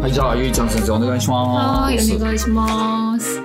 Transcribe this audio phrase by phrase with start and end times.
[0.00, 2.08] はい、じゃあ、ゆいちゃん先生お願いします。
[2.08, 3.40] はい、お願いします。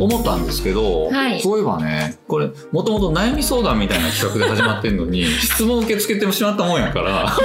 [0.00, 7.36] 思ったんですけど、はいそういえばね、これ、もともと悩み相談みたいな企画で始まってんのに、 質問受け付けてしまったもんやから、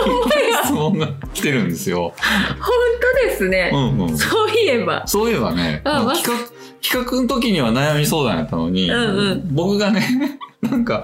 [0.64, 2.14] 質問が来てるんですよ。
[2.60, 2.72] 本
[3.22, 3.72] 当ですね。
[3.74, 4.18] うんうん。
[4.18, 5.06] そういえば。
[5.06, 6.34] そういえばね、企画、
[6.82, 11.04] 企画の時には悩み相談やったのに、うんうん僕がね、なんか、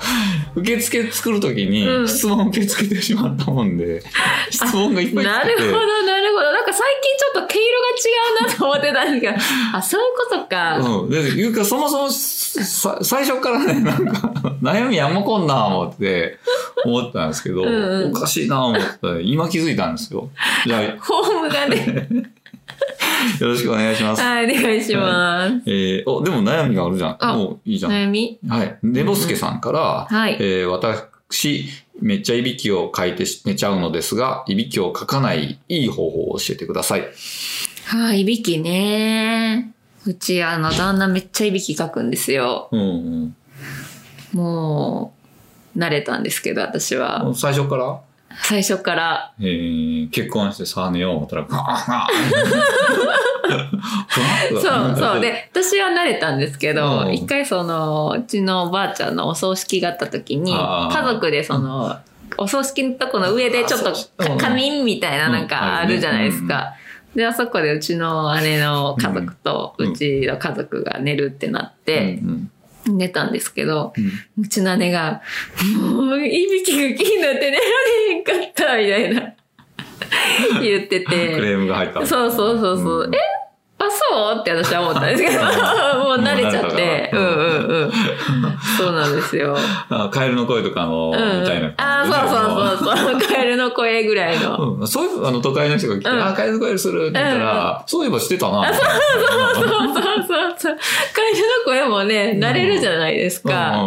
[0.55, 4.01] 受付作る時にうん質問受け付けてしまったもんで、
[4.49, 6.51] 質問がいっぱい来ててなるほど、なるほど。
[6.51, 9.35] なんか最近ちょっと毛色が違うなと思ってたんですけど、
[9.77, 10.77] あ、そういうことか。
[10.79, 11.09] うん。
[11.09, 14.31] で、いうか、そもそも、さ最初からね、なんか、
[14.61, 16.39] 悩みやんもこんな思って、
[16.85, 20.29] 思ったんですけど、うんうんおかしいな思って、今気づいたんですよ。
[20.65, 22.32] じゃあ、よフォームがね。
[23.39, 24.21] ろしくお願いします。
[24.21, 25.61] はい、お願いします。
[25.65, 27.17] えー、お、でも悩みがあるじゃん。
[27.19, 27.91] あもういいじゃん。
[27.91, 28.39] 悩み？
[28.47, 28.77] はい。
[28.83, 31.65] ねぼすけさんから、はいえー私、
[32.01, 37.07] めっちゃいびきを書いて寝ちゃうのですが、いびきを書かないいい方法を教えてください。
[37.85, 39.73] はい、いびきね。
[40.05, 42.67] うち、あの、旦那めっちゃいびきかくんですよ。
[42.71, 43.35] うん
[44.33, 45.13] も
[45.75, 47.29] う、慣れたんですけど、私うは。
[47.29, 47.35] ん。
[47.35, 47.99] 最初から、
[48.41, 49.33] 最初から。
[49.39, 52.13] えー、結婚してさあ寝よう思ったら、ガーガー。
[54.49, 55.21] そうそう。
[55.21, 57.13] で、私は慣れたんですけうど、ん。
[57.13, 61.97] 一回その、うちのおばあちゃんのお葬式があった時に、家族でその、
[62.37, 63.93] お葬式のとこの上でちょっと
[64.37, 66.73] 仮眠みたいななんかあるじゃないですか。
[67.15, 69.91] で、あそこでうちの姉の家族とうん。
[69.91, 72.49] うちの家族が寝るってなって、うん
[72.87, 75.21] 寝たんですけど、うんうちの姉が、
[75.77, 79.33] もう、いびきが気になって寝られへんかった、みたいな。
[80.61, 81.17] 言ってクて。
[81.41, 82.05] レームが入った。
[82.05, 83.05] そうそうそうそう。
[83.05, 83.32] うんえあ、
[84.11, 84.41] そう？
[84.41, 85.39] って私は思ったんですけど、
[86.03, 87.09] もう慣れちゃって。
[87.13, 87.91] うんうんうん。
[88.77, 89.55] そうなんですよ。
[89.89, 91.41] あカエルの声とかの、うん。
[91.41, 93.21] みたいなあ、そうそうそうそう。
[93.21, 94.75] カエルの声ぐらいの。
[94.79, 98.61] うん、そういう、あの、都会の人が来て、うんあ、カエルの声するって言ったら、そういえばしてたな。
[98.61, 98.79] みたいな
[99.53, 99.75] そうそう
[100.57, 100.77] そう。
[101.13, 103.77] カエルの声もね、慣れるじゃないですか。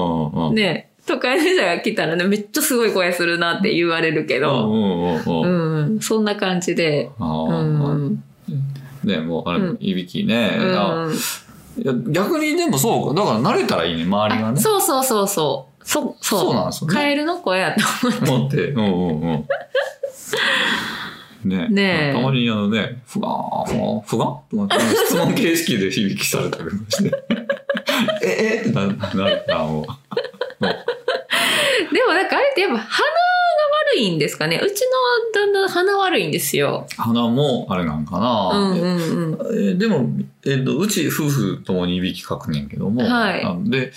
[0.53, 5.47] ね、都会の人が来たらね、めっちゃすごい声するなって言われるけうんど、うんうんうう
[5.93, 7.11] んん、そんな感じで。
[7.19, 8.25] あうーん。
[9.07, 10.57] ね、もう、あれうん、いびきね。
[10.59, 11.19] うん
[12.11, 13.21] 逆にでもそうか。
[13.21, 14.59] だから慣れたらいいね、周りがね。
[14.59, 15.87] あそうそうそうそう。
[15.87, 16.41] そう、そう。
[16.41, 18.31] そうなんですよねカエルの声やと思って。
[18.31, 18.69] 思って。
[18.71, 19.49] うんうんうん。
[21.45, 27.13] ねねえたまにあのね、ふがー、ふがー、ふがーとかって 質問形式で響きされたりして。
[28.25, 28.69] え、え？
[28.69, 29.87] ってななるから、もう。
[31.95, 32.87] でもなんかあれってやっぱ鼻が
[33.95, 34.81] 悪いんですかねうち
[35.63, 36.87] の鼻悪いんですよ。
[36.97, 38.75] 鼻もあれなんかうな。
[38.75, 39.33] んうんうん。
[39.35, 40.09] えーでも、
[40.47, 43.93] えっとうち夫婦ともにいびきかくねんけども、はいで、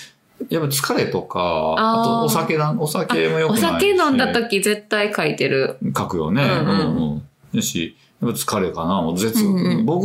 [0.49, 3.63] やっぱ疲れとか、あとお酒だ、お酒もよくおないし。
[3.65, 5.77] 酒飲んだ時絶対書いてる。
[5.95, 6.43] 書くよね。
[6.43, 7.21] うんうんうんうん
[7.51, 9.01] よし、やっぱ疲れかな。
[9.01, 10.03] もう絶、うんうん僕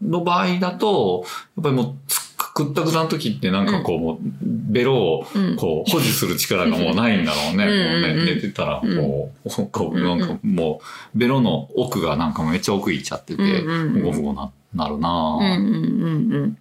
[0.00, 1.24] の場合だと、
[1.56, 5.56] やっぱりもうつ、くったくたの時ってなんかこう、もうベロをうん。
[5.56, 8.24] こう保持する力がもうないんだろうね。
[8.24, 10.80] 寝てたらこう、こうなんかも
[11.14, 16.58] う、ベロの奥がなんかめっちゃ奥行っちゃってて、うんうんうんゴフゴななるなうんうんうんうん。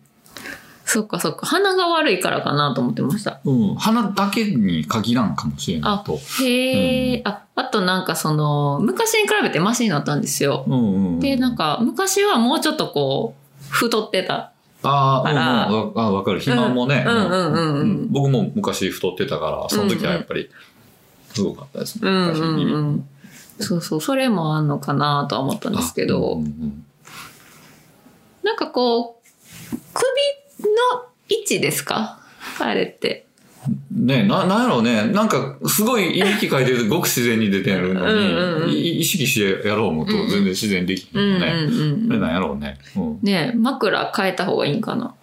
[0.85, 1.45] そっかそっか。
[1.45, 3.39] 鼻が悪いからかなと思ってました。
[3.45, 6.17] うん、鼻だけに限らんかもしれないと。
[6.43, 10.65] へえ、あ、あとなんかその、昔に比べてマシになったんですよ。
[10.67, 14.50] うんうんうん、で、なんか、昔はもうちょっとこう、太ってた。
[14.83, 16.39] あーあらうんうん、あわかる。
[16.39, 20.49] 肥満もね、うんうんうんうんうん僕も昔太ってたから、その時はやっぱり、
[21.33, 22.09] すごかったですね。
[22.09, 23.07] うん昔うんうん。
[23.59, 26.85] そうそう、それもあんのかなとは思ったんですけあど、うんうん
[28.43, 32.19] なんかこう、首の位置ですか？
[32.59, 33.27] あれって。
[33.91, 35.05] ねな、なんやろうね。
[35.07, 41.51] なんか、すごいいいてるとごく自然に出てるのに、うんうんうんい意識してやろう思うとうんうん全然自然できうんうんるよね。
[41.63, 41.67] う
[42.03, 42.77] んそれなんやろうね。
[42.95, 45.13] うんねえ枕変えた方がいいんかな？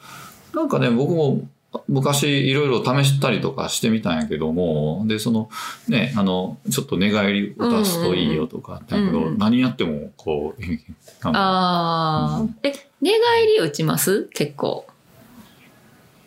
[0.54, 1.47] なんかね、僕も
[1.87, 5.50] 昔いろいろ試したりとかしてみたんやけども、で、その、
[5.87, 10.62] ね、あの、ちょっと寝返りを出すといいよとかあったんやけど、うんうんうん何やっても、こう、
[11.29, 14.25] ああ、うんえ、寝返り打ちます？
[14.32, 14.87] 結構。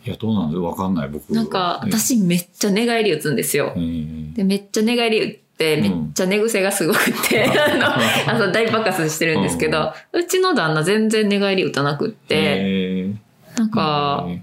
[0.04, 1.32] いや、どうなんだわかんない、僕。
[1.32, 3.72] なんか、ね私めっちゃ寝返り打つんですよ。
[3.76, 3.78] う。
[3.78, 7.44] んで、めっちゃ寝返り打って、めっちゃ寝癖がすごくて、
[8.26, 13.10] あの、あの大爆発してるんですけど、うちの旦那全然寝返り打たなくって、へ
[13.56, 14.42] なんーか、へ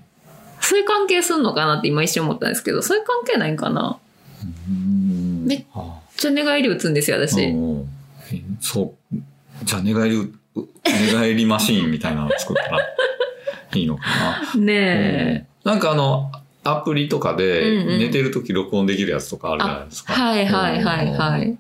[0.62, 3.98] そういう関係すんのかなって今一瞬思ったんですけど、そういう関係ないんかな？
[5.46, 5.66] めっ
[6.16, 7.54] ちゃ寝返り打つんですよ、私。
[8.62, 9.18] そう。
[9.66, 10.30] じゃあ、寝返り、う
[10.86, 12.80] 寝返りマシーンみたいなの作ったら
[13.74, 14.04] いいのか
[14.56, 14.60] な？
[14.62, 16.32] ねなんかあの、
[16.64, 20.14] アプリとかで寝てるとき録音できるやつとかあるじゃないですか。
[20.14, 21.58] はいはいはいはい。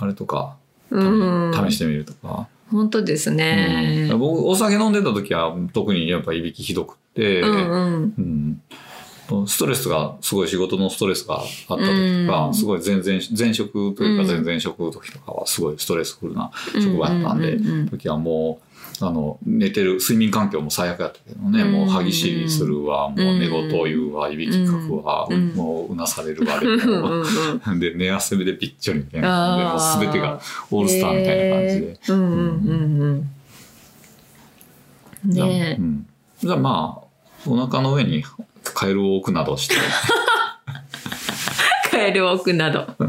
[0.00, 0.56] あれとか
[0.90, 2.48] うん試してみるとか。
[2.68, 4.08] 本当ですね。
[4.10, 8.12] うん僕、お酒飲んでた時は特にやっぱいびきひどくって、うんうん。
[8.18, 8.62] うん
[9.46, 17.58] ストレスが、すごい仕事のストレスがあった時とか、うんすごい全然、前職というかうん全然職の時とかはすごいストレスフルな職場やったんで、
[17.90, 18.67] 時はもう、
[19.00, 26.58] あの、寝てる、睡眠環境も最悪やったけどね、うんもう歯ぎしりするわ、もう寝言言うわ、いびきかくわ、うんもううなされるわ、
[27.78, 30.40] で、寝汗でぴっちょりみたいな感じで、もうすべてが
[30.70, 31.98] オールスターみたいな感じで。
[32.08, 32.30] うんうんう
[33.06, 33.30] ん
[35.24, 35.32] うん。
[35.32, 35.82] ねえう。
[35.82, 36.06] ん。
[36.40, 37.06] じゃあまあ、
[37.46, 38.24] お腹の上に
[38.62, 39.74] カエルを置くなどして、
[41.90, 42.86] カエルを置くなど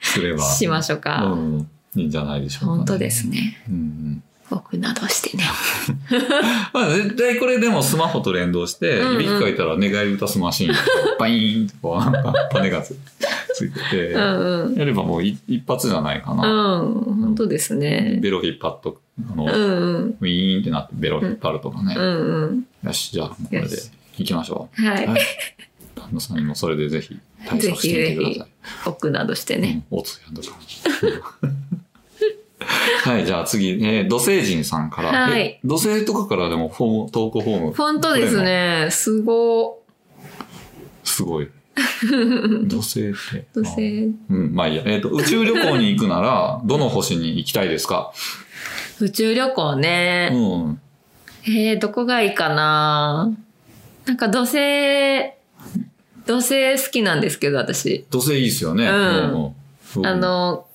[0.00, 0.42] すれば。
[0.44, 1.24] しましょうか。
[1.24, 1.68] うん。
[1.96, 3.28] いいんじゃないでしょうか、本当です。
[3.28, 3.58] ね。
[3.68, 4.22] うんうん。
[4.50, 5.44] 置くなどしてね。
[6.72, 10.72] まあ絶対これでもスマホと連動して、いびきかいたら寝返り歌すマシン、
[11.18, 12.96] バイーンってこう、なんかパネがつ
[13.54, 14.74] ついてて、うんうん。
[14.74, 16.82] やればもうい一発じゃないかうな。
[16.82, 16.94] ん。
[17.20, 18.18] 本当ですね。
[18.20, 19.00] ベロ引っ張っと、
[19.32, 20.16] あの、うんうん。
[20.20, 21.94] ウィーンってなってベロ引っ張るとかね。
[21.96, 22.64] うんうん。
[22.84, 23.68] よし、じゃあ、これで
[24.16, 24.82] 行きましょう。
[24.82, 25.06] はい。
[25.06, 25.20] はい。
[25.94, 28.50] 旦那さんにもそれでぜひ対ぜ策してみひぜひてくださ
[28.86, 28.88] い。
[28.88, 29.84] 置くなどしてね。
[29.90, 30.58] うん、おつやんとか。
[33.04, 35.08] はい、じゃあ次、えー、土星人さんから。
[35.10, 37.72] はいえ土星とかからでもフォーム、投稿フォーム。
[37.72, 38.88] 本当ですね。
[38.90, 39.80] すご。
[41.04, 41.48] すごい。
[42.68, 43.46] 土星って。
[43.54, 44.12] 土星。
[44.30, 44.82] うん、まあいいや。
[44.86, 48.12] えっ、と、宇宙旅行に行くなら、 どの星に行きたいですか？
[49.00, 50.28] 宇宙旅行うね。
[50.28, 50.80] ん。
[51.46, 53.30] えー、どこがいいかな？
[54.06, 54.58] なんか土星、
[56.26, 58.04] 土星好きなんですけど、私。
[58.10, 58.86] 土星いいですよね。
[58.86, 59.54] うん
[59.96, 60.66] うんあ、の、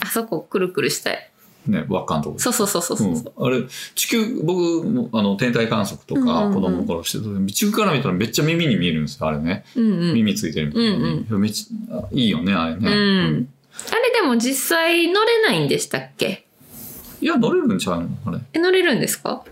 [0.00, 1.30] あそこくるくるしたい。
[1.66, 2.38] ね、輪っかのとこ。
[2.38, 3.32] そうそうそうそうそう。
[3.36, 3.62] うん、あれ、
[3.94, 9.64] 地球、僕も、あの、天体観測とうんうんうんか子供の頃してた時、地球から見たらめっちゃ耳に見えるんですよ、あれね。
[9.76, 10.14] うんうん。
[10.14, 11.38] 耳ついてるみたいな。
[11.38, 12.88] めっちゃ、あいいよね、あれね。
[12.88, 13.48] うん。
[13.92, 16.46] あれでも実際乗れないんでしたっけ？
[17.20, 18.38] いや、乗れるんちゃうのあれ。
[18.54, 19.44] え、乗れるんですか？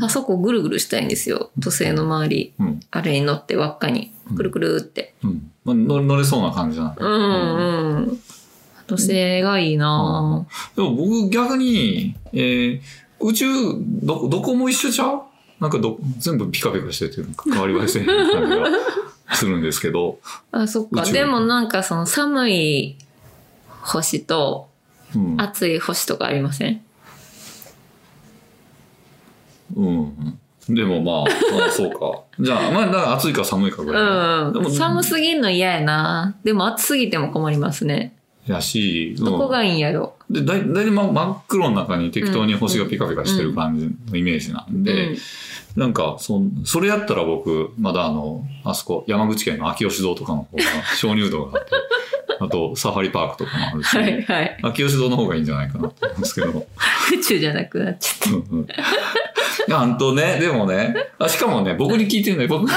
[0.00, 1.50] あそこぐるぐるしたいんですよ。
[1.58, 2.54] 土星の周り。
[2.58, 2.80] うん。
[2.90, 5.14] あれに乗って輪っかにくるくるって。
[5.22, 5.50] うん。
[5.64, 8.20] まあ、乗乗れそうな感じじゃない、うんうん。
[8.86, 10.46] 土星がいいな
[10.76, 12.80] でも僕逆に、えー
[13.20, 13.46] 宇宙、
[14.02, 15.22] ど、どこも一緒ちゃう？
[15.60, 18.16] なんかど、全部ピカピカしてて、変わり映えせん感
[18.50, 18.66] じが
[19.34, 20.18] するんですけど。
[20.52, 21.04] あ、そっか。
[21.04, 22.96] でもなんかその寒い
[23.80, 24.68] 星と
[25.14, 25.40] うん。
[25.40, 26.82] 暑い星とかありません？
[29.76, 30.38] うん。
[30.68, 32.20] でもまあ、まあそうか。
[32.40, 34.00] じゃあ、まあ、だから暑いか寒いかぐら
[34.50, 34.52] い。
[34.52, 34.74] でもうん。
[34.74, 36.36] 寒すぎんの嫌やな。
[36.44, 38.16] でも暑すぎても困りますね。
[38.46, 40.14] やし、どこがいいいんやろ？
[40.30, 45.16] で、だいだい真っ黒の中に適当に星がピカピカしてる感じのイメージなんで、うん
[45.76, 50.62] なんか、そん、それやったら僕、まだあの、あそこ、山口県の秋吉堂とかの方が、
[50.96, 51.70] 鍾乳洞があって、
[52.38, 54.58] あと、サファリパークとかもあるし、はいはい。
[54.62, 56.66] 秋吉堂の方がいいんじゃないかなと思うんですけど。
[57.12, 58.66] 宇宙じゃなくなっちゃっうんうん
[59.74, 62.68] あんとね、でもね、あ、しかもね、僕に聞いてるね、僕、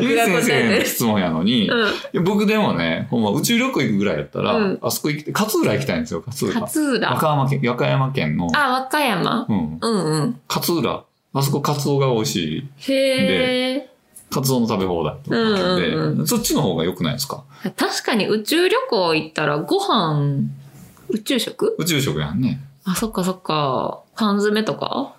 [0.00, 1.74] ゆう先生の質問やのに、た。
[2.18, 2.24] うん。
[2.24, 6.60] 僕でもね、ほんま宇宙旅行行くぐらいやったら、うんあそこ行きて、勝浦行きたいんですよ、勝浦。
[6.60, 7.10] 勝浦。
[7.10, 10.40] 和歌山県、和歌山県の、あ、和歌山うん、うんうん。
[10.48, 11.04] 勝浦。
[11.32, 12.68] あそこカツオが美味しい。
[12.92, 13.90] へえ。
[14.30, 17.44] カツオの食べ放題とかあって、うんうんそっちの方が良くないですか？
[17.76, 20.44] 確かに宇宙旅行行ったらご飯、
[21.08, 21.74] 宇宙食？
[21.78, 22.60] 宇宙食やんね。
[22.84, 24.00] あ、そっかそっか。
[24.14, 25.14] 缶詰とか？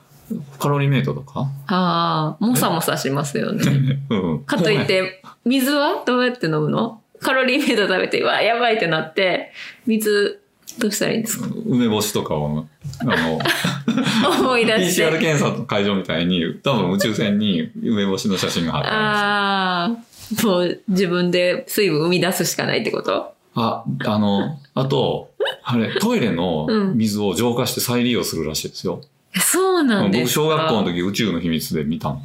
[0.59, 1.47] カロリーメイトとか？
[1.67, 3.63] ああ、もさもさしますよね。
[4.09, 4.39] うん。
[4.43, 7.01] かといって、水はどうやって飲むの？
[7.19, 9.51] カロリーメイト食べて、うわ、やばいってなって、
[9.85, 10.39] 水、
[10.79, 11.47] どうしたらいいんですか？
[11.67, 12.65] 梅干しとかを、
[13.01, 13.39] あの、
[14.41, 15.05] 思い出して。
[15.07, 23.33] PCR 検査の会場みたいに、多分宇宙船に梅干しの写真が貼ってあああ、もう自分で水分生み出すしかないってこと？
[23.53, 25.29] あ、あの、あと、
[25.63, 29.01] あれ、トイレのうん水を浄化して再利用するらしいですよ。
[29.35, 30.41] えそうなんですか？
[30.41, 32.21] 僕、小学校の時宇宙の秘密で見たん、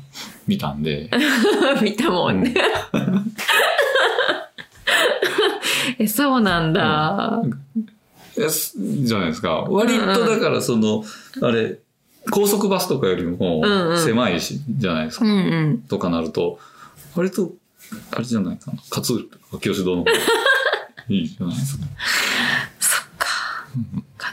[0.47, 1.11] 見たんで。
[1.83, 2.55] 見たもんね。
[5.99, 7.43] え、そうなんだ。
[8.39, 9.63] えすじゃないですか。
[9.69, 11.05] 割とだからその、
[11.43, 11.79] あれ、
[12.31, 15.25] 高速バスとかよりもうんうん狭いし、じゃないですか。
[15.25, 15.37] うんう
[15.75, 15.79] ん。
[15.89, 16.59] とかなると、
[17.15, 17.53] 割と、
[18.11, 18.79] あれじゃないかな。
[18.95, 20.13] 勝浦、秋吉堂の方が
[21.09, 21.85] いいじゃないですか。
[22.81, 23.29] そっか。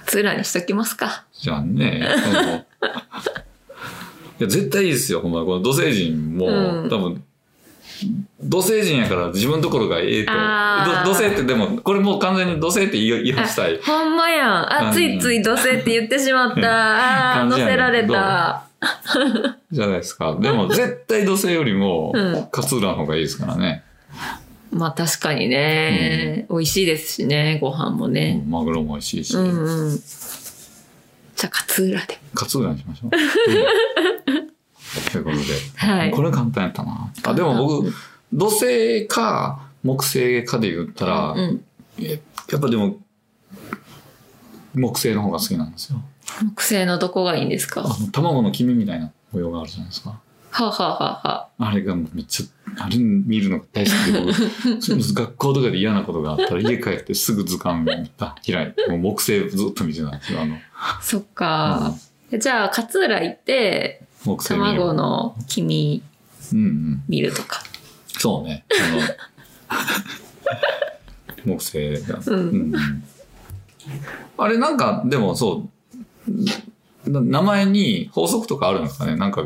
[0.06, 1.24] 勝浦にしときますか。
[1.43, 2.00] じゃあね、
[4.39, 5.43] いや、絶対いいですよ、ほんま。
[5.43, 7.21] この土星人も、うん多分、
[8.41, 10.31] 土星人やから自分のところがええと。
[11.03, 13.77] 土星ってでも、これもう完全に土星って言い言いしたい。
[13.83, 14.73] ほんまやん。
[14.73, 16.62] あ、うんついつい土星って言ってしまった。
[17.41, 18.63] あ乗せられた。
[19.69, 20.38] じゃないですか。
[20.39, 23.83] でも絶対土星よりもうん、勝浦の方がいいですからね。
[24.71, 28.35] まあ確かにね、美味しいですしね、ご飯もうね。
[28.35, 30.00] んマグロも美味しいし、うんうん。
[31.43, 32.19] じゃあ、勝浦で。
[32.33, 33.09] 勝浦にしましょう。
[33.12, 33.17] う
[34.39, 35.43] んということで、
[35.75, 37.12] はいこれ簡単やったな。
[37.23, 37.93] あでも僕、
[38.31, 41.62] 土星か木星かで言ったら、うん。
[42.00, 42.21] え
[42.51, 42.97] やっぱでも
[44.73, 46.00] 木星の方が好きなんですよ。
[46.55, 47.81] 木星のどこがいいんですか？
[47.81, 50.19] はあの卵の黄身みたいな模様があるじゃないですか。
[50.53, 58.03] あ、はあはあはあ、あれがもうめっちゃ、あれ見るのが大好きで、僕学校とかで嫌なことがあったら家帰ってすぐ図鑑開
[58.69, 60.41] いて、もう木星ずっと見てたんですよ。
[60.41, 60.57] あの、
[61.01, 61.93] そっか。
[62.38, 64.03] じゃあ、勝浦行って、
[64.48, 66.03] 卵の黄身
[66.53, 67.03] うんうん。
[67.07, 67.62] 見るとか。
[68.17, 68.65] そうね。
[69.69, 69.77] あの、
[71.45, 72.19] 木星が。
[72.25, 73.03] うんうん
[74.38, 75.69] あれなんか、でもそ
[77.05, 79.15] う、な名前に法則とかあるんですかね？
[79.17, 79.45] なんか、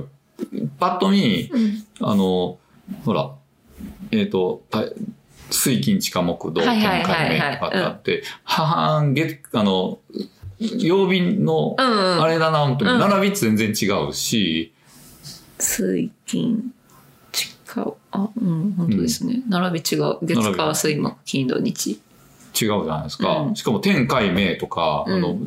[0.79, 1.85] パッと見、うん。
[2.01, 2.57] あの、
[3.05, 3.31] ほら、
[4.11, 4.83] えっ、と、た
[5.49, 9.99] 水金地下木土天海はい明とかってあって、はん、月、あの、
[10.59, 11.75] 曜日の。
[11.77, 14.73] あれだな、本当にうん並び全然違うし、
[15.59, 16.73] 水金、
[17.31, 19.41] 地下、あ、うん、本当ですね。
[19.47, 20.17] 並び違う。
[20.21, 21.99] 月火水木金土日。
[22.59, 23.37] 違うじゃないですか。
[23.39, 25.37] うんしかも天海明とか、うんあの、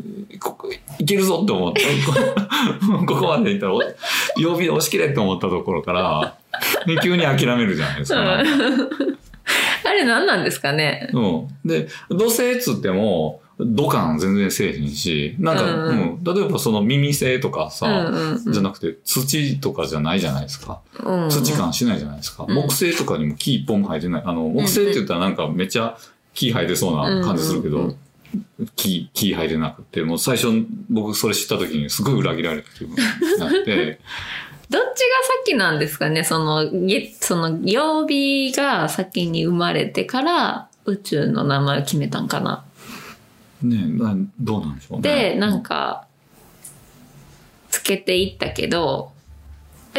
[0.41, 3.81] ここいけるぞって思って、こ ここまでいったら、お
[4.39, 6.35] 曜日で押し切れって思ったところから、
[7.03, 8.39] 急に諦めるじゃないですか。
[9.85, 11.11] あれ何なんですかね？
[11.13, 11.49] うん。
[11.69, 20.81] で、土星っつっても、土管全然せえへんし、なんか、ううんん、例えばその耳星とかうさ、んうんうんじゃなくて土とかじゃないじゃないですか。
[21.03, 21.31] うんうん。
[21.31, 22.47] 土感しないじゃないですか。
[22.49, 24.23] うん木星とかにも木一本も生えてない。
[24.25, 25.97] あの、木星って言ったらなんかめっちゃ
[26.35, 27.97] 木生えてそうな感じするけうんうんど、
[28.77, 30.49] 木、木生えてなくて、もう最初
[30.89, 32.97] 僕それ知った時にすごい裏切られた気分に
[33.39, 34.01] なって、
[34.71, 34.91] どっちが
[35.45, 36.23] 先なんですかね？
[36.23, 42.65] その、げその、曜日が先に生まれてから宇宙の名前を決めたんかな？
[43.63, 45.33] ねなどうなんでしょうね。
[45.33, 46.07] で、なんか、
[47.69, 49.11] つけていったけど、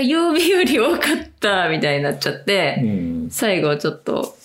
[0.02, 4.38] 曜日より多かったみたいになっちゃって、うん、最後ちょっと、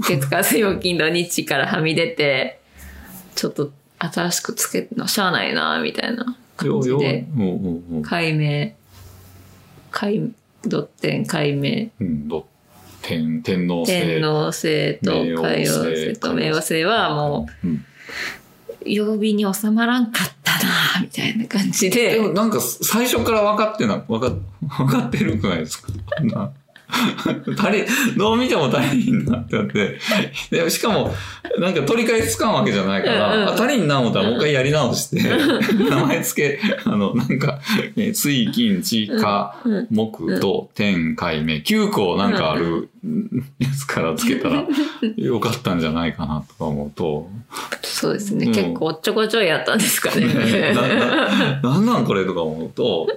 [0.00, 2.60] 月火水曜金土日からはみ出て、
[3.34, 7.26] ちょっと新しくつけるのしゃあないな、みたいな感じで、
[8.02, 8.72] 解明、
[9.90, 10.30] 解、
[10.64, 12.46] ドッテン解明、うんど
[13.00, 13.92] 天天皇制。
[13.92, 16.34] 天皇星と海王星と。
[16.34, 17.68] 冥王星はもう
[18.84, 22.14] 曜日に収まらんかったな、みたいな感じで。
[22.14, 24.30] でもなんか最初から分かってな分か
[24.76, 25.92] 分かってるくないですか？
[26.22, 26.52] な
[27.58, 27.84] 足り
[28.16, 29.98] どう見ても足りんなってなって。
[30.50, 31.14] でしかも
[31.58, 33.48] なんか取り返しつかんわけじゃないから、うんうん。
[33.48, 35.22] あ足りんな思ったらもう一回やり直して
[35.90, 37.60] 名前付けあのなんか
[37.96, 42.90] えー水金地火うん木土天海明9個なんかある
[43.58, 44.66] やつからつけたら
[45.16, 45.78] よかったん。
[45.78, 47.30] じゃないかなとか思うと
[47.82, 49.78] そうですね、結構おっちょこちょいやったん。
[49.78, 50.26] ですかね。
[51.62, 51.86] ななん。
[51.86, 52.04] なん。
[52.04, 53.08] これとか思うと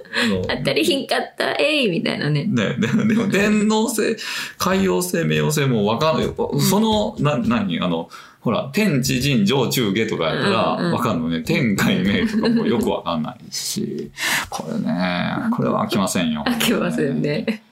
[0.48, 1.06] 当たりひん。
[1.06, 2.44] かった、えいみたいなね。
[2.44, 4.16] ね、ででも天皇星、
[4.58, 6.18] 海洋星、冥王星もわかん。
[6.18, 6.26] ない。
[6.60, 8.08] その、な、何あの、
[8.40, 10.86] ほら、天地人上中下とかやったらうん。
[10.86, 10.92] うん。
[10.92, 11.20] わかん。
[11.20, 11.42] のね。
[11.42, 13.22] 天海明とかもよくわかん。
[13.22, 14.10] ないし、
[14.48, 16.32] これね、これは飽きません。
[16.32, 16.44] よ。
[16.46, 17.22] 飽きません。
[17.22, 17.62] ね。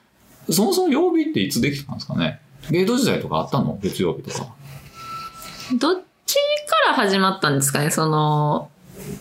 [0.51, 2.41] そもそも曜日っていつできたんですかね？
[2.71, 3.79] 江戸時代とかあったの？
[3.83, 4.47] 月曜日とか。
[5.79, 6.35] どっち
[6.67, 7.91] から始まったんですかね？
[7.91, 8.71] その、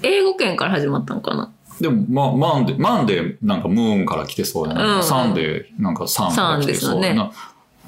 [0.04, 1.52] 英語圏から始まったのかな？
[1.80, 4.98] でも、ま、 Monday、Monday なんか moon から来てそうやな。
[4.98, 7.32] うん Sunday なんか sun から来てそうやな。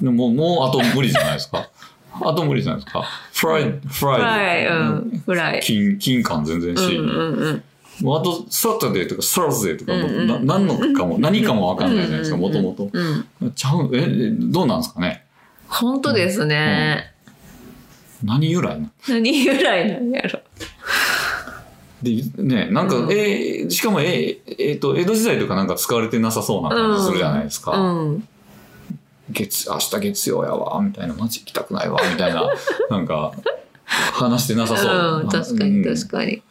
[0.02, 1.70] でも、もうあと無理じゃないですか？
[2.24, 3.04] あと無理じゃないですか？
[3.34, 4.68] フライ、フフライライ。
[4.68, 4.74] う
[5.16, 5.62] ん、フライ。
[5.62, 7.64] 金、金感全然し、うんうんうん。
[8.02, 12.90] もうあと、 Saturday とか Thursday とかな何のかも、 何かもわかんないじゃないですか、もともと。
[12.92, 13.52] うん。
[13.54, 15.26] ちゃう、え、えどうなんですかね？
[15.68, 17.14] 本当ですね。
[18.24, 20.40] 何由来な何由来なんやろ。
[22.04, 27.72] で、ね、なんか、うんえーしかも、えーえーと、江戸時代とかなんか使われてなさそうな感じするじゃないですか。
[27.78, 28.28] うん。
[29.30, 32.50] 月、明日月曜やわ、みたいな、街行きたくないわ、みたいな、
[32.90, 33.34] なんか、
[33.86, 35.22] 話してなさそう。
[35.24, 36.42] うん、確かに確かに。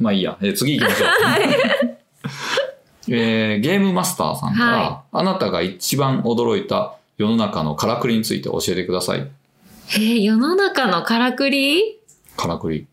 [0.00, 0.36] まあいいや。
[0.40, 1.08] えー次行きましょう。
[3.14, 9.26] えーゲームマスターさんから、はあなたが一番驚いた世の中のからくりについて教えてください。
[9.94, 11.98] えー、世の中のからくり
[12.36, 12.86] からくり。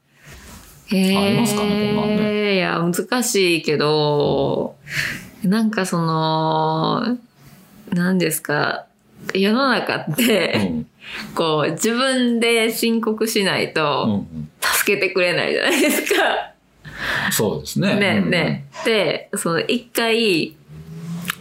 [0.88, 1.18] へえ。
[1.18, 4.76] ありますかねこんなんいや、難しいけど、
[5.44, 7.18] なんかその、
[7.92, 8.86] 何ですか、
[9.34, 10.88] 世の中っうて、ん。
[11.36, 14.50] こう、自分で申告しないうんと、うん。
[14.62, 16.52] 助けてくれないじゃないですか。
[17.32, 17.96] そうですね。
[17.96, 18.66] ねうんね。
[18.86, 20.56] で、その一回、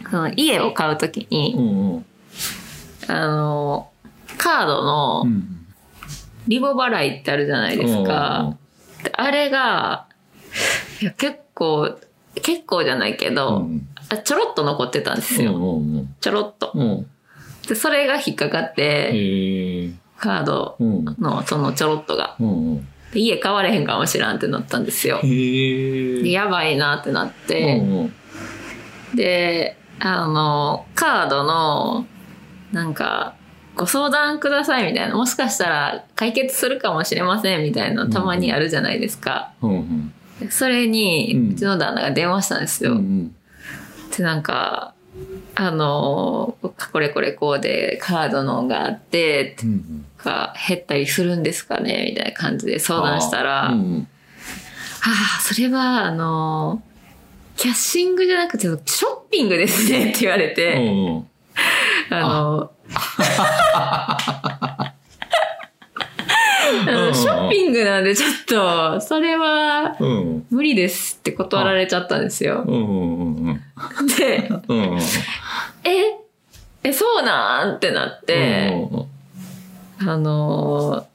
[0.09, 2.05] その家を買うときにう、んうん。
[3.07, 3.89] あの、
[4.37, 5.51] カードのうん。
[6.47, 8.55] リボ払いってあるじゃないですか。
[9.03, 10.05] であれが、
[11.01, 11.97] いや結構、
[12.41, 13.87] 結構じゃないけうど、ん。
[14.09, 15.45] あちょろっと残ってたんですうん。
[15.45, 15.53] よ。
[15.53, 16.15] うん。
[16.19, 16.71] ちょろっと。
[16.75, 17.07] うん。
[17.67, 19.11] で、それが引っかかっへて、
[19.87, 19.91] え。
[20.17, 21.05] カードうん。
[21.19, 22.35] のそのちょろっとが。
[22.39, 22.47] うん。
[22.47, 22.87] うん。
[23.15, 25.21] で家買われへんかもしらんってなったんですよ。
[25.23, 25.27] へ
[26.21, 26.31] でえ。
[26.31, 28.11] やばいなってなっうて、ん。
[29.13, 29.15] うん。
[29.15, 32.05] で、あの、カードの、
[32.73, 33.35] なんか、
[33.77, 39.53] ご相談くださいみたいな、もしかしたら解決するかもしれませんみたいな、たまにあるじゃないですか。
[39.61, 40.13] うん。
[40.41, 42.91] でそれに、うんうちの旦那が電話したんですよ。
[42.91, 43.33] うん。
[44.17, 44.93] で、なんか、
[45.55, 46.57] あの、
[46.91, 50.05] これこれこうでカードのがあって、うん。
[50.17, 54.07] が減ったりするんですかねみたいな感じで相談したら、うん。
[55.03, 56.81] ああ、それは、あの、
[57.55, 58.79] キャッシングじゃなくて、ショッ
[59.31, 61.27] ピングですねって言われうて、ん。
[62.09, 62.71] あの、
[63.73, 64.34] あ の
[67.13, 70.45] ショッピングなんでちょっと、それはうん。
[70.49, 72.65] 無理ですって断られちゃったんですよ。
[74.17, 74.99] で、うん。
[75.83, 76.17] え、
[76.83, 78.71] え、そうなんってなって、
[79.99, 81.07] あの、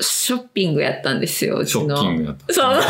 [0.00, 1.96] ショッピングやったんですよ、うちの。
[1.96, 2.54] ショッキングやった。
[2.54, 2.80] そう。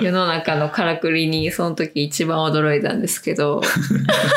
[0.02, 3.60] 世の中のからくりにその時一番驚いたんですけど、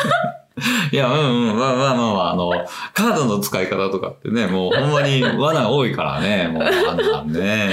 [0.92, 1.58] いや、うんうん。
[1.58, 2.50] まあまあまあまあ、あの、
[2.94, 7.70] カードの使い方とかってね、もうほんまに罠多いからね、 もうあんなんね。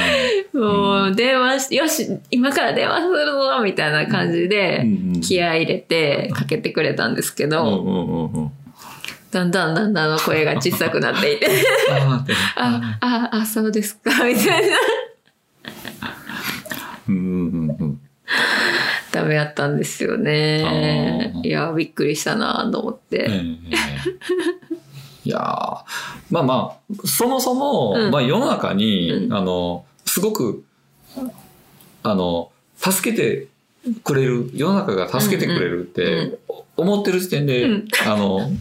[0.54, 4.86] もう電話し、よし、今から電話するぞみたいな感じで
[5.22, 8.52] 気合い入れてかけてくれたんですけうんど。
[9.32, 11.48] だんだんだんだん声が小さくなっていて、
[12.56, 14.78] あ、あ、あ、そうですか、みたいな。
[17.10, 18.00] うんうんうん。
[19.16, 21.34] ダメやったんですよね。
[21.44, 23.28] いや、びっくりしたなと思って。
[23.30, 23.76] ええ
[25.24, 25.78] いやー
[26.30, 28.12] まあまあ、そもそも、うん。
[28.12, 29.34] まあ世の中に、うん。
[29.34, 30.64] あの、すごく、
[32.04, 33.48] あの、助けて
[34.04, 36.38] くれる、世の中が助けてくれるって、
[36.78, 37.88] 思ってる時点で、うん。
[38.06, 38.52] あの、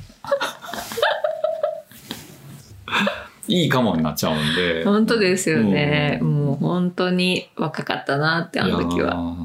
[3.49, 4.85] いいかもになっちゃうんで。
[4.85, 6.19] 本当ですよね。
[6.21, 9.17] うんもう本当に若かったなって、あの時は。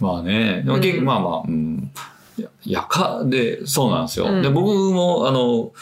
[0.00, 1.90] まあね、でも結構うんまあまあ、うん。
[2.38, 4.26] いや、やか、で、そうなんですよ。
[4.26, 5.72] うんで、僕も、あの、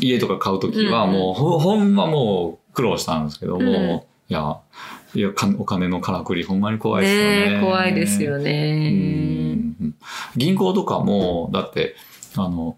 [0.00, 4.58] 家とか買うときはもう、ほほんまもう苦労したんですけども、うんいや、
[5.14, 7.50] いや、かお金のからくりほんまに怖いですよね。
[7.50, 8.90] ねえ怖いですようね。
[8.90, 9.94] ん
[10.36, 11.96] 銀行とかも、だって、
[12.36, 12.76] あの、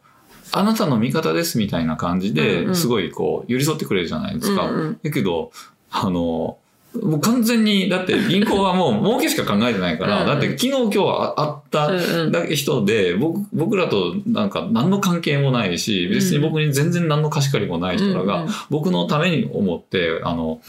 [0.53, 4.65] あなたの味方ですみたいな感じで、んすごいこう、寄り添ってくれるじゃないですか。
[4.65, 5.01] うんうん。
[5.03, 5.53] だけど、
[5.91, 6.59] あの、
[6.95, 11.89] もう完全に、だって銀行はもう儲けしか考えてないから、だって昨日今日はあった
[12.31, 20.61] だけ人で、僕僕らとなんか何の関係もないし、別に僕に全然何の貸し借りもない人らが僕のために思って、あの、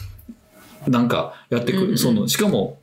[0.86, 2.78] なんかやってくる、その、しかも、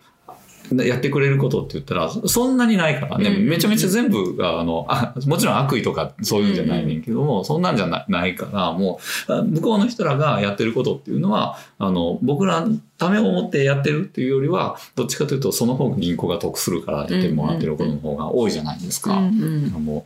[0.77, 19.17] やってくれることって言ったら、そんなにないからね、めちゃめちゃ全部が、あの、あもちろん悪意とかそういうんじゃないねんけども、そんなんじゃなないから、もう、あ向こうの人らがやってることっていうのは、あの、僕らのためを思ってやってるっていうよりは、どっちかというと、その方が銀行が得するからやってもらってることの方が多いじゃないですか。
[19.17, 19.86] うんうん。
[19.86, 20.05] も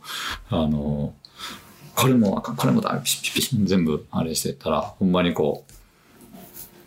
[0.50, 1.14] う、あの、
[1.94, 5.72] これもこれもだ、ピシピシピシ全部あれしてたら、ほんまにこう、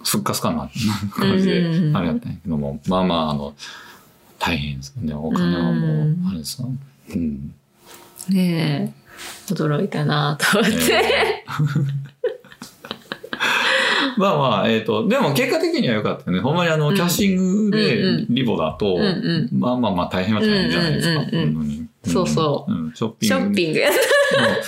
[0.04, 0.70] すっかすかな
[1.12, 3.54] 感じであれやったんやけども、まあまあ、あの、
[4.40, 5.14] 大変ですよね。
[5.14, 6.70] お金はもうう、んあれですよ。
[7.10, 7.54] うん。
[8.30, 8.94] ね
[9.50, 10.94] え、驚いたなと思って。
[10.94, 11.44] え
[14.18, 16.42] まあまあ、えっ、と、でも結果的には良かったよね。
[16.42, 18.98] ほんまにあの、うんキャッシングでんリボだと、
[19.52, 21.22] まあまあまあ大変は大変じゃないですか。
[21.22, 22.94] うんうんうんうん本当にそうそううん。
[22.94, 23.36] ショッピング。
[23.36, 23.80] ショッピング。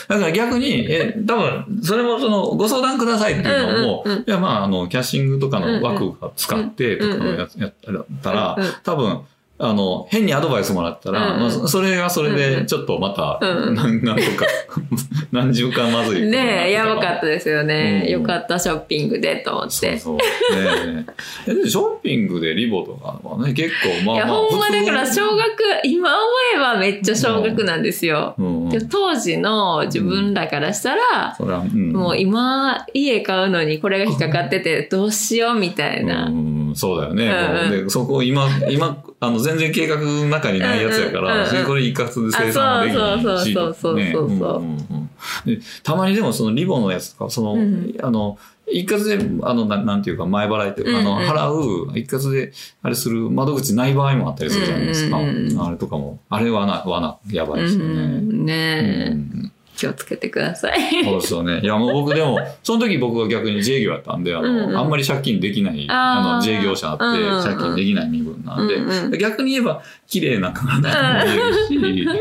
[0.08, 7.73] だから逆に、え、多分、それもその、ご相談くださいっていうのも、うんうんうんいや、まあ、あの、キャッシングとかの枠が使って、とかのやっ
[8.21, 9.21] たら多分、
[9.62, 14.45] あの、変にアドバイスもらったら、うんうんまあそそれはそれで、んちょっとまた、うんうんなん なんとか、
[15.34, 18.04] 何十回まずいねえ、やばかたったですよね。
[18.06, 19.69] うんよかった、ショッピングでと思って。
[19.69, 20.15] そうそう。
[20.15, 21.06] ね
[21.48, 24.38] えショッピングでリボとかはね、結構、まあいや、まあ。
[24.38, 25.45] ほんまだから小学、
[25.84, 28.36] 今思えばめっちゃ小学なんですよ。
[28.38, 36.28] うんうんで当時の自分らからしたら、もう今、家買うのにこれが引っかかってて、どうしようみたいな。
[36.28, 37.27] うん、そうだよね。
[37.27, 37.86] うんうん。
[37.86, 41.65] でそこ今、 今、あの、全然計画の中にないやつやから、うんうん。
[41.65, 43.21] これ一括で生産できないし。
[43.21, 48.38] あそうそうそうそうたまにでもそのリボンのやつとか、その、うんあの、
[48.71, 51.51] 一括で、あの、ななんていうか、前払いというか、あの、払
[51.93, 52.51] う、一括で、
[52.82, 55.17] あれする窓口ない場合もあったりするじゃないですか。
[55.17, 57.93] あれとかも、あれはな、罠、やばういですよね。
[58.19, 61.06] ん、ねえ、うん気をつけてください。
[61.06, 61.62] そうですよね。
[61.62, 64.78] いや、もう僕でも、 その時僕は逆に自営業やったんで、あの、うんうん。
[64.78, 69.18] あんまり借金できない、あの、自営業者あって、借金できない身分なんで、うんうん。
[69.18, 71.24] 逆に言えば、綺麗な体
[71.70, 72.20] に見えるし、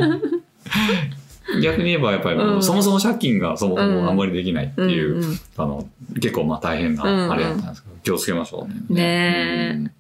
[1.61, 2.63] 逆に言えばやっぱりもう、うん。
[2.63, 9.83] そもそも借金がそもそもあんまりできないっていう、うんうんあの、結構まあ大変なあれやったんですけど、気をつけましょうね。
[9.83, 9.93] ね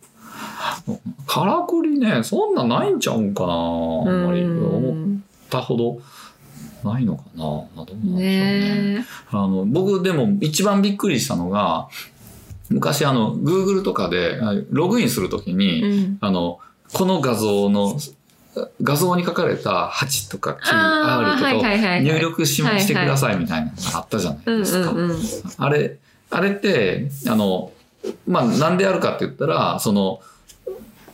[1.26, 4.44] からくりね、そんなないんちゃうんかな、あんまり。
[4.44, 5.98] 思ったほど
[6.84, 7.42] ないのかな？
[7.44, 8.94] どうなんでしょうね。
[8.98, 11.88] ねあの、僕でも一番びっくりしたのが、
[12.70, 15.54] 昔あの、Google とかであログインするときえ。
[15.54, 16.18] に、うん。
[16.20, 16.58] あの、
[16.92, 17.98] この画像の、
[18.82, 25.64] 画像に書かれた8とか 9R あーはいとかを入力し,、てくださいみたいなのがあったじゃないうんですか。
[25.64, 25.98] あれ、
[26.30, 27.72] あれって、あの、
[28.26, 30.20] まあ、なんでやるかって言ったら、その、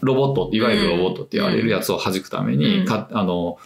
[0.01, 3.59] ロボット、いわゆるロボットって言われるやつを弾くために、うんかあの、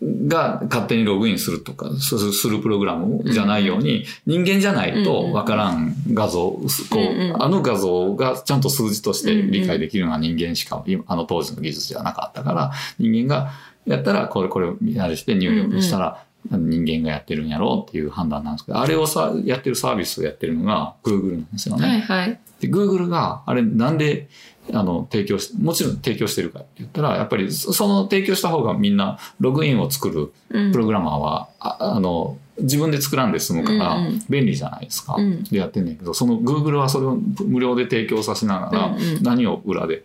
[0.00, 6.60] が勝手にログインするとか、すするプログラムじゃないように、人間じゃないとわからん画像、こ
[6.94, 13.50] う、あの画像がちゃんと数字として理解できるのは人間しか、今あの当時の技術じゃなかったから、人間が
[13.86, 14.68] やったら、これ、これ、
[15.00, 21.88] あれして入力したら、人間がやってるんやろうっていう判断なんですけど、あれをさ、やってるサービスをやってるのが Google なんですよね。
[21.88, 22.40] はいはい。
[22.60, 24.28] で、Google が、あれなんで、
[24.72, 35.14] あの、提供し、もちろん提供してるかって言ったら、やっぱりそその提供した方がみんなログインを作るうんプログラマーは、ああの、自分で作らんで済むからうんうん便利じゃないですか。
[35.16, 40.04] うんでやってんだけど、その Google はそれを無料で提供させながらうんうん何を裏で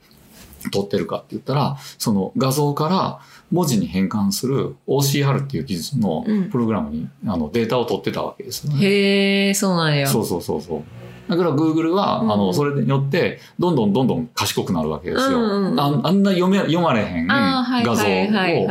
[0.71, 3.19] 取ってるかって言ったら、その画像から
[3.51, 8.85] 文字に変換する OCR っていう技術のうんプログラムに、あのデータを取ってたわけですよね。
[8.85, 10.07] へえ、そうなんや。
[10.07, 10.83] そうそうそうそう。
[11.27, 12.31] だから Google は、うん。
[12.31, 15.39] あの、それによって、どんどんどんどん賢くなるわけですよ。
[15.39, 17.63] うんうんああんな読め、読まれへん画
[17.95, 18.67] 像を。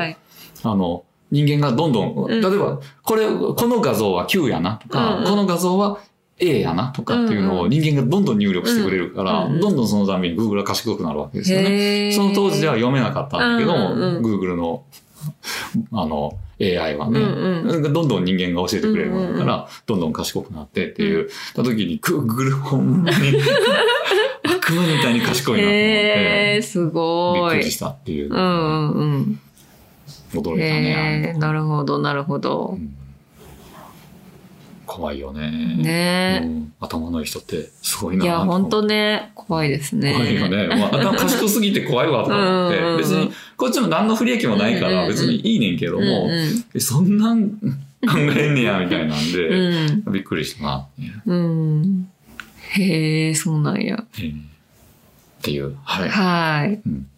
[0.64, 2.28] あの、人間がどんどん、うん。
[2.28, 5.24] 例えば、これ、この画像は9やなとか、うんうん。
[5.24, 5.98] この画像は
[6.38, 9.60] A やなとかっていうのを人間がどんどん入力してくれるから、うんうん。
[9.60, 12.12] どんどんそのために Google は賢くなるわけですよね。
[12.12, 14.24] その当時では読めなかったんだけども、うんうんうん。
[14.24, 14.84] Google の、
[15.92, 23.16] あの、AI はね、うんどんどん人間が教えてくれるもんだから、どんどん賢くなってっていう、た時に、Google ほんまに、
[24.44, 27.70] 悪魔みたいに賢いなと思って、へえ、すびっごいくり。
[27.70, 29.40] したっていう、うんうんうん。
[30.32, 31.34] 驚いたね。
[31.38, 32.82] なるほどなるほどう。
[32.82, 32.94] ん
[34.92, 35.50] 怖いよね。
[35.76, 38.18] ねうん頭のいい人ってすごいえ。
[38.18, 38.24] な。
[38.24, 40.12] いや、本当ね、怖いですね。
[40.12, 40.66] 怖いよね。
[40.68, 47.58] まあ、頭賢すぎて怖いわとか思って別に、こっちも何の不利益もないから、別にいいねんけどうんも、うんえそんなん考
[48.18, 50.12] えんねや、みたいなんで、うん。
[50.12, 50.88] びっくりしたな。
[51.24, 52.08] うん。
[52.72, 54.04] へえ、そうなんや。
[54.18, 55.76] えーっていう。
[55.84, 56.08] はい。
[56.08, 56.80] はい。
[56.84, 57.08] うん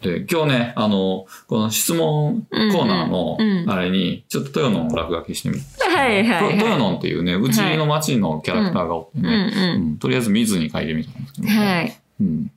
[0.00, 3.36] で、今日ね、あの、この質問コーナーの
[3.72, 5.62] あれに、ちょっと豊野の落書きしてみて。
[6.08, 9.20] はいはい豊は野っていうね、うちの町のキャラクターがおってい。
[9.20, 11.50] うんね、ううんとりあえず水に書いてみたんですけど、ん。
[11.50, 12.00] はい。
[12.20, 12.50] うん。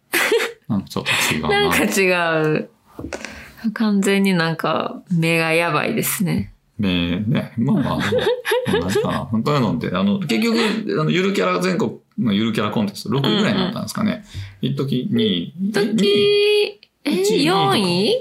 [0.68, 1.50] なんかちょっと違うな。
[1.50, 2.70] なんか違う。
[3.74, 6.54] 完全になんか目がやばいですね。
[6.80, 8.00] ねね、まあまあ、
[8.82, 9.20] 同じかな。
[9.20, 10.58] 本当やのって、あの、結局、
[11.00, 14.26] あの、ゆるキャラ全国のゆるキャラコンテスト、6位ぐらいになったんですかね。
[14.62, 18.16] 一時に、時、え、一位4位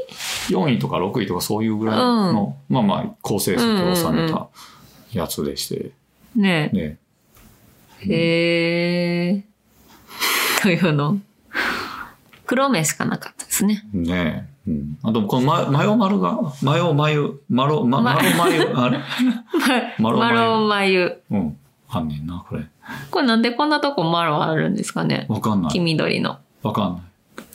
[0.48, 0.78] 4位？
[0.78, 4.48] とか6位とかそういうぐらいの、まあまあ、好成績を収めた
[5.12, 5.92] やつでして、
[6.36, 6.98] ねね。
[8.00, 9.44] へえ。
[10.62, 11.18] というの。
[12.46, 13.84] 黒目しかなかったですね。
[13.92, 14.70] ねえ。
[14.70, 14.98] うん。
[15.02, 18.98] あと、このま、マヨ丸が、マヨ眉、マロ、ま、まマロ眉、あれ？
[19.98, 21.22] マロマ眉ロ眉。
[21.30, 21.56] うん。
[21.88, 22.66] あんねんな、これ。
[23.10, 25.26] これなんでこんなとこマロあるんですかね？
[25.28, 25.72] わかんない。
[25.72, 26.38] 黄緑の。
[26.62, 27.02] わかんない。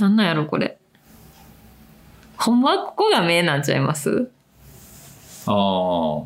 [0.02, 0.78] なんなんやろこれ？
[2.38, 4.30] ほんまはここが目なんちゃいます？
[5.48, 6.24] ああ。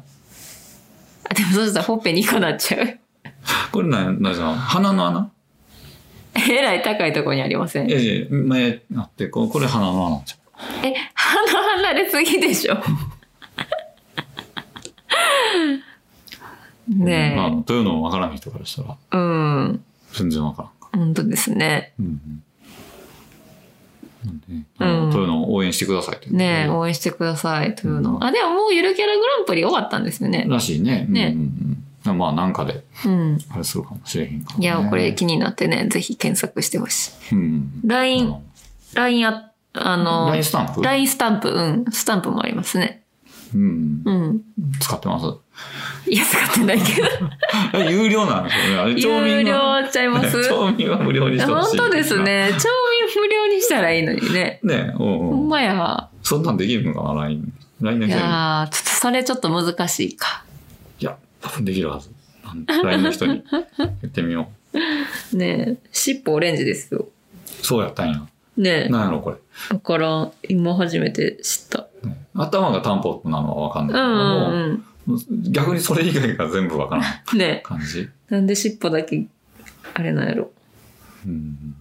[1.30, 3.00] あでもそしたらほっぺ2個なっちゃう。
[3.72, 4.34] これなん、なん？
[4.34, 5.32] じゃ鼻の穴？
[6.50, 10.36] えらい高いところにありませんいやいや、目あって、ここれ鼻の穴じ
[10.84, 12.74] え、鼻離れすぎでしょ。
[16.90, 16.96] ゃん。
[16.96, 19.18] まあ、ねというのもわからない人からしたら、え。
[19.18, 19.84] うん。
[20.14, 20.90] 全然わからんか。
[20.98, 21.94] 本当ですね。
[22.00, 22.44] うんうん。
[24.26, 24.28] う
[25.08, 28.24] んというのを応援してくださいねえ、応援してくださいというの。
[28.24, 30.46] あ、でももうゆるキャラグランプリ終わったんですよね。
[30.48, 31.06] らしいね。
[31.08, 33.38] ねうんうんうん、まあ、なんかで、うん。
[33.50, 34.64] あれするかもしれへんから、ね。
[34.64, 37.36] いや、これ気になってね、ぜひ検索してほしい。
[37.36, 37.82] うん。
[37.86, 38.36] LINE、
[38.94, 41.86] LINE あ、あの、LINE スタンプ？LINE スタンプ、うん。
[41.92, 43.04] スタンプもありますね。
[43.54, 44.02] うん。
[44.06, 44.42] うん。
[44.80, 45.26] 使ってます？
[46.10, 47.08] いや、使ってないけど。
[47.90, 48.78] 有料なんですよね。
[48.78, 49.44] あれ町有。
[49.44, 49.60] 料
[49.92, 50.38] ちゃいます？
[50.48, 51.78] 町民は無料にしてほしい。
[51.78, 52.22] 本当です。
[52.22, 52.52] ね。
[52.54, 52.68] 町
[53.62, 54.60] したらいいのにね。
[54.64, 55.30] ねうんうん。
[55.30, 56.10] ほんまや。
[56.24, 57.54] そんなんできるのかな ?LINE。
[57.82, 58.22] LINE だいけで。
[58.22, 60.44] やー、ちょっとそれちょっと難しいか。
[61.00, 62.10] いや、多分できるはず。
[62.84, 63.44] LINE の人に
[63.78, 64.50] 言ってみよ
[65.34, 65.38] う。
[65.38, 67.08] ねえ、尻尾オレンジですよ。
[67.62, 68.28] そうやったんや。
[68.58, 68.90] ねえ。
[68.90, 69.38] なんやろ、これ。
[69.70, 71.88] だから、今初めて知った。
[72.04, 74.86] ね頭がタンポポなのはわかんうないけども、んうん
[75.52, 78.02] 逆にそれ以外が全部わからん感じ。
[78.02, 78.10] え。
[78.34, 79.26] なんで尻尾だけ、
[79.96, 80.52] あれなんやろ。
[81.26, 81.76] うん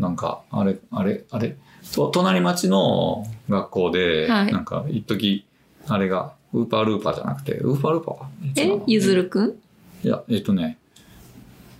[0.00, 1.56] なんか、あれ、あれ、あれ、
[1.94, 4.52] と隣町の学校で、はい。
[4.52, 5.44] なんか、一時
[5.86, 8.28] あれが、ウーパールーパーじゃなくて、ウーパールーパーか？
[8.56, 8.80] え？
[8.86, 9.54] ゆずるくん？
[10.02, 10.78] いや、えっとね、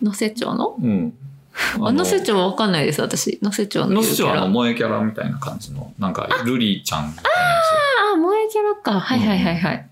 [0.03, 0.77] 能勢町の？
[0.81, 1.15] うん。
[1.83, 3.39] あ、能勢町はわかんないです、私。
[3.43, 4.33] 能勢町ののゆるキャラ。
[4.33, 7.37] 市はあの、萌えキャラみたいな感じの、なんか、ルリーちゃんみたいなや
[8.15, 9.01] あ、萌えキャラか。
[9.01, 9.87] はいはいはいはい。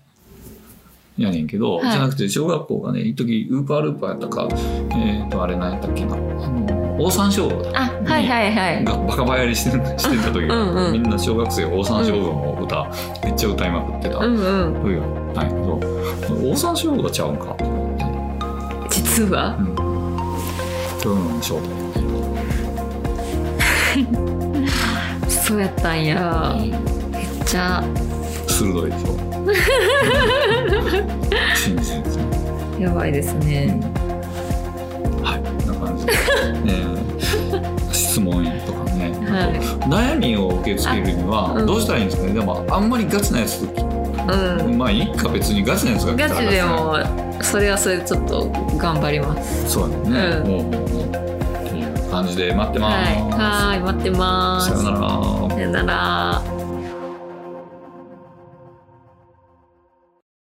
[1.17, 1.91] つやねんけど、はい。
[1.91, 4.47] じゃなくて、小学校がね、一時ウーパールーパーやったか、
[4.95, 7.81] えっ、と、あれ何やったっけな、あの、オオサンショウウオだ。
[7.81, 8.83] あ、はいはいはい。
[8.83, 12.89] がバカバヤりしてしてた時が、うんうんみんな小学生オオサンショウウオの歌、
[13.23, 14.17] めっちゃ歌いまくってた。
[14.17, 14.73] うんうん。
[14.83, 15.79] 時がないけど、
[16.47, 17.55] オオサンショウウオがちゃうんか。
[18.89, 19.55] 実は？
[19.59, 19.69] うん。
[21.01, 21.55] そういうのの正
[25.21, 26.55] 体そうやったんや。
[27.11, 27.83] めっちゃ
[28.47, 29.09] 鋭いでしょ。
[32.81, 33.79] やばいですね。
[33.81, 33.98] はい、
[36.09, 36.73] こんな感じで。
[36.73, 43.65] ね、質問とかね、はい悩みを受け付けるにはどうしたらいいんですかね、でもあんまりガチなやつ、う
[44.67, 44.77] ん。
[44.77, 46.97] まあいいか別にガチなやつが来たらガチでも、
[47.41, 49.69] それはそれでちょっと頑張ります。
[49.69, 54.69] そうだね、うんもう感じで待ってます、はい、待ってます。
[54.69, 54.99] さよなら
[55.49, 56.58] さよなら。